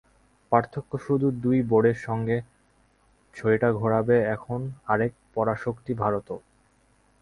পার্থক্য 0.51 0.91
শুধু, 0.97 1.27
দুই 1.43 1.57
বোর্ডের 1.61 1.97
সঙ্গে 1.97 2.37
ছড়িটা 3.35 3.69
ঘোরাবে 3.73 4.17
এখন 4.35 4.59
আরেক 4.85 5.11
পরাশক্তি 5.33 5.93
ভারতও। 5.93 6.37